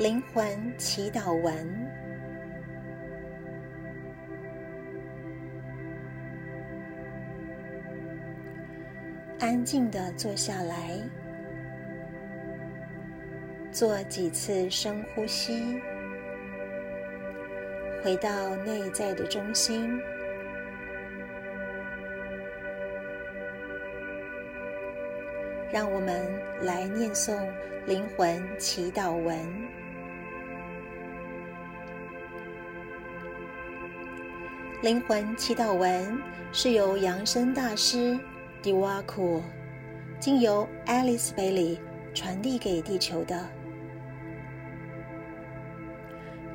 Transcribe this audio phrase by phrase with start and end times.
[0.00, 1.54] 灵魂祈祷文。
[9.38, 10.98] 安静的坐下来，
[13.70, 15.78] 做几次深呼吸，
[18.02, 20.00] 回到内在的中心。
[25.70, 26.26] 让我们
[26.62, 27.46] 来念诵
[27.86, 29.36] 灵魂祈祷文。
[34.82, 36.18] 灵魂祈祷文
[36.52, 38.18] 是由扬声大师
[38.62, 39.42] 迪瓦库
[40.18, 41.78] 经由 Alice Bailey
[42.14, 43.46] 传递给地球的。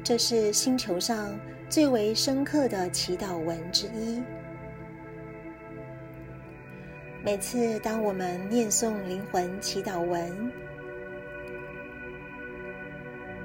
[0.03, 4.23] 这是星球上最为深刻的祈祷文之一。
[7.23, 10.51] 每次当我们念诵灵魂祈祷文，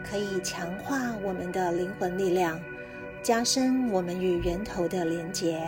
[0.02, 2.58] 可以强化我们的灵魂力量，
[3.22, 5.66] 加深我们与源头的连结。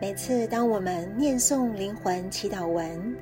[0.00, 3.16] 每次当我们念诵灵魂祈祷文，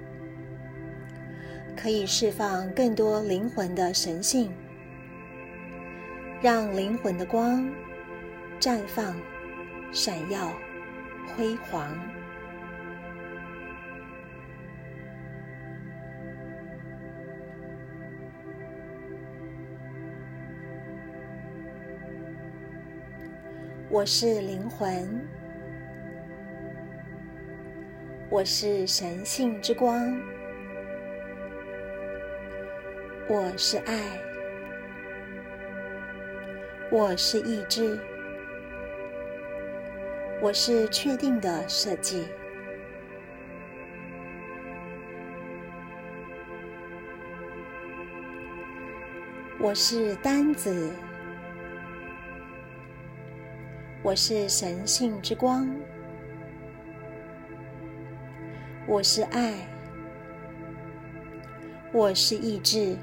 [1.77, 4.51] 可以释放更多灵魂的神性，
[6.41, 7.69] 让灵魂的光
[8.61, 9.15] 绽放、
[9.93, 10.53] 闪耀。
[11.37, 11.93] 辉煌。
[23.97, 25.27] 我是灵魂，
[28.29, 30.21] 我是神性之光，
[33.27, 33.95] 我是爱，
[36.91, 37.99] 我是意志。
[40.43, 42.29] 我是确定的设计，
[49.59, 50.93] 我是单子，
[54.07, 55.69] 我是神性之光，
[58.87, 59.53] 我是爱，
[61.93, 62.97] 我是意志，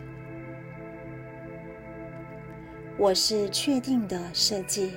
[2.98, 4.94] 我是确定的设计。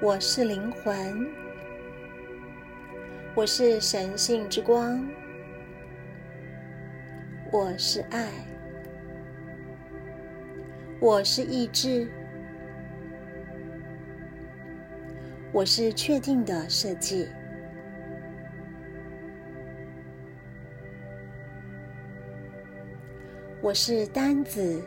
[0.00, 1.28] 我是灵魂，
[3.34, 5.06] 我是神性之光，
[7.52, 8.30] 我是爱，
[10.98, 12.08] 我是意志，
[15.52, 17.28] 我是确定的设计，
[23.60, 24.82] 我是单子。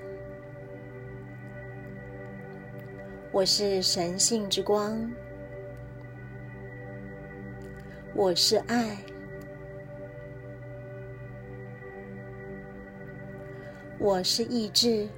[3.32, 5.08] 我是神性之光，
[8.16, 8.98] 我是爱，
[14.06, 15.10] 我是意志，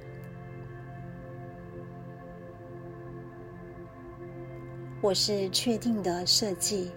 [5.02, 6.90] 我是确定的设计，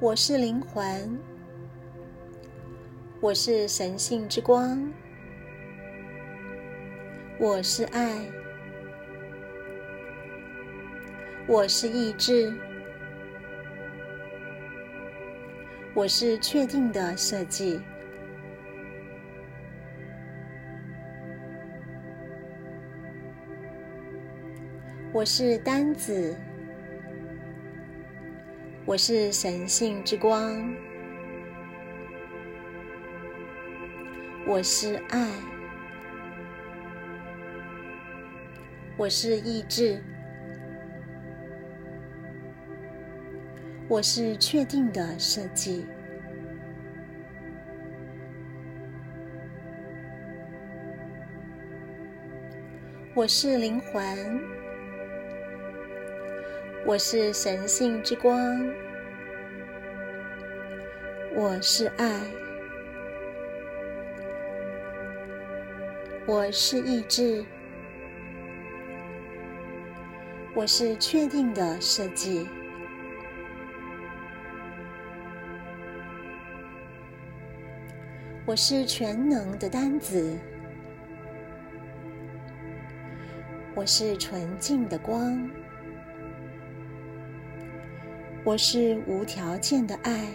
[0.00, 1.18] 我是灵魂。
[3.20, 4.90] 我是神性之光，
[7.38, 8.18] 我是爱，
[11.46, 12.50] 我是意志，
[15.98, 17.80] 我是确定的设计，
[25.12, 26.36] 我是单子，
[28.86, 30.72] 我是神性之光。
[34.46, 35.28] 我是爱，
[38.96, 40.00] 我是意志，
[43.88, 45.84] 我是确定的设计，
[53.18, 54.40] 我是灵魂，
[56.86, 58.38] 我是神性之光，
[61.34, 62.20] 我是爱。
[66.26, 67.44] 我是意志，
[70.54, 72.46] 我是确定的设计，
[78.46, 80.38] 我是全能的单子，
[83.78, 85.48] 我是纯净的光，
[88.42, 90.26] 我是无条件的爱，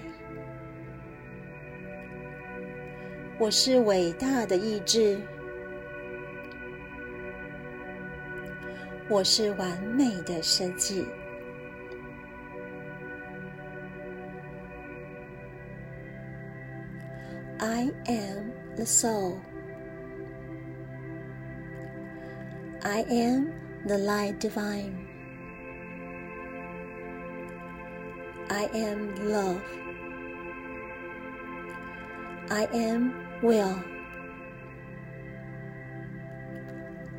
[3.37, 5.19] 我是伟大的意志。
[9.09, 11.05] 我是完美的设计。
[17.59, 19.35] I am the soul.
[22.85, 23.53] I am
[23.85, 25.07] the light divine.
[28.49, 29.63] I am love.
[32.51, 33.81] I am will.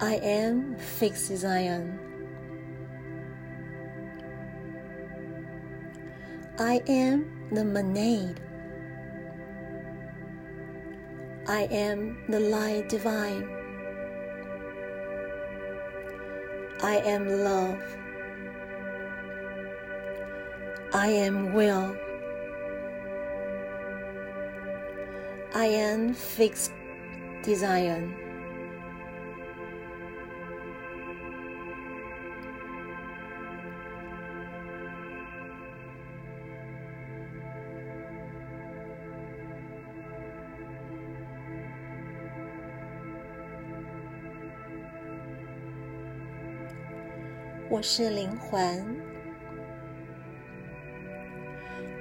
[0.00, 1.98] I am fixed Zion.
[6.58, 8.38] I am the monad.
[11.48, 13.53] I am the light divine.
[16.84, 17.82] I am love.
[20.92, 21.96] I am will.
[25.54, 26.72] I am fixed
[27.42, 28.06] desire.
[47.74, 48.86] 我是灵魂，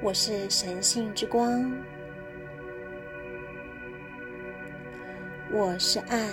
[0.04, 1.76] 我是神性之光，
[5.52, 6.30] 我是爱，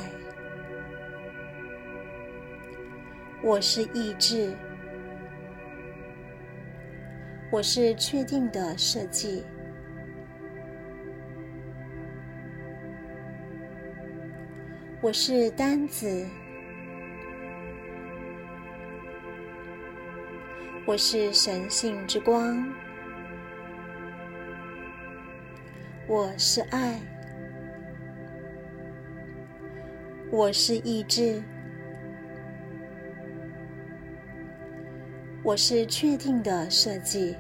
[3.42, 4.54] 我是意志，
[7.50, 9.42] 我是确定的设计，
[15.00, 16.26] 我是单子。
[20.90, 22.68] 我是神性之光，
[26.08, 27.00] 我是爱，
[30.32, 31.40] 我是意志，
[35.44, 37.36] 我是确定的设计，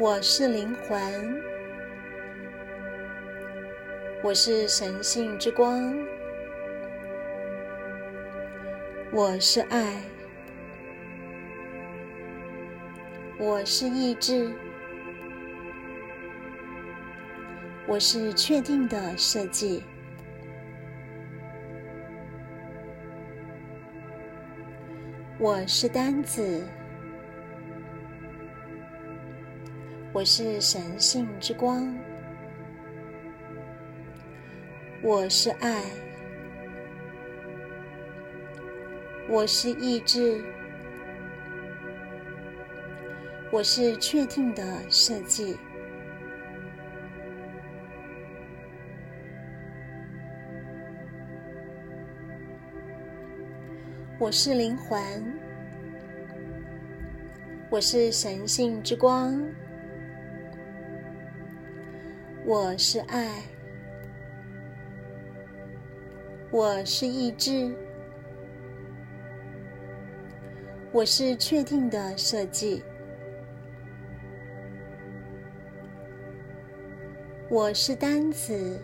[0.00, 1.00] 我是灵魂，
[4.24, 5.94] 我是神性之光。
[9.14, 10.00] 我是爱，
[13.38, 14.50] 我是意志，
[17.86, 19.82] 我是确定的设计，
[25.38, 26.66] 我是单子，
[30.14, 31.94] 我是神性之光，
[35.02, 35.82] 我是爱。
[39.32, 40.44] 我是意志，
[43.50, 45.56] 我是确定的设计，
[54.18, 55.00] 我是灵魂，
[57.70, 59.42] 我是神性之光，
[62.44, 63.42] 我是爱，
[66.50, 67.74] 我是意志。
[70.94, 72.82] 我是确定的设计，
[77.48, 78.78] 我是单子，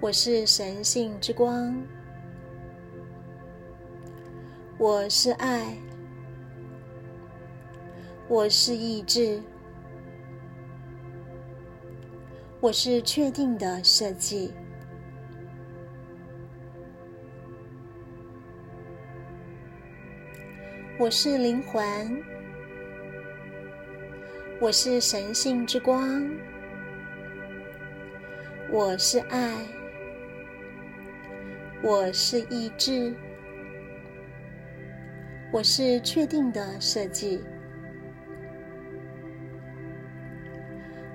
[0.00, 1.76] 我是神性之光，
[4.78, 5.76] 我是爱，
[8.28, 9.42] 我是意志，
[12.60, 14.54] 我是确定的设计。
[21.06, 22.20] 我是灵魂，
[24.58, 26.28] 我是神性之光，
[28.68, 29.56] 我是爱，
[31.80, 33.14] 我是意志，
[35.52, 37.40] 我是确定的设计，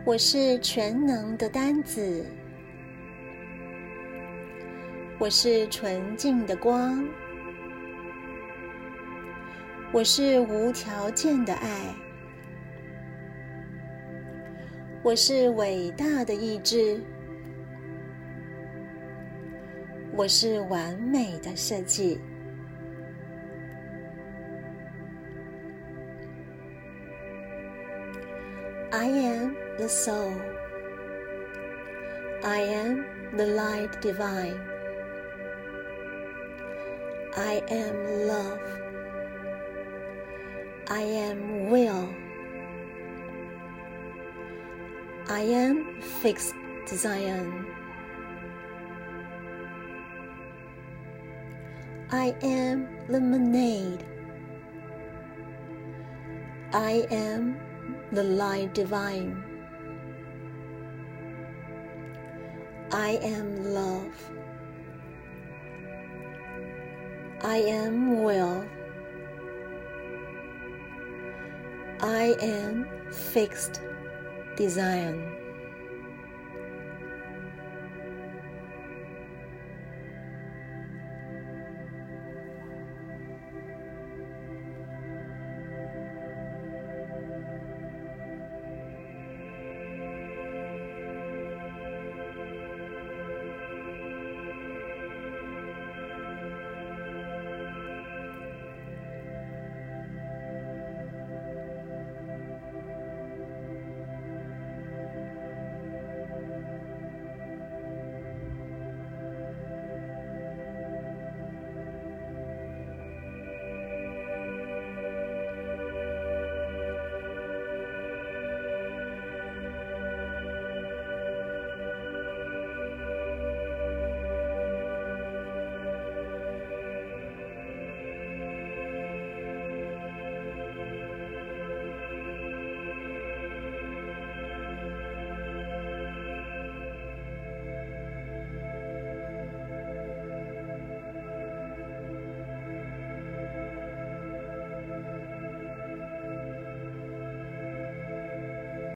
[0.05, 2.25] 我是全能的单子，
[5.19, 7.05] 我是纯净的光。
[9.93, 11.93] 我是无条件的爱，
[15.03, 17.03] 我是伟大的意志，
[20.13, 22.21] 我是完美的设计。
[28.91, 30.31] I am the soul.
[32.43, 33.03] I am
[33.35, 34.57] the light divine.
[37.35, 38.80] I am love.
[40.91, 42.13] I am will.
[45.29, 46.53] I am fixed
[46.85, 47.65] Zion.
[52.11, 54.03] I am lemonade.
[56.73, 57.55] I am
[58.11, 59.41] the light divine.
[62.91, 64.29] I am love.
[67.41, 68.65] I am will.
[72.01, 73.79] I am fixed
[74.55, 75.40] design.